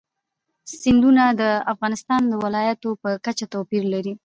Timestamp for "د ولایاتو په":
2.27-3.09